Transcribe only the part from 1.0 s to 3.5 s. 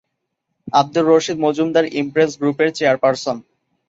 Rashid Majumdar Impress গ্রুপের chairperson.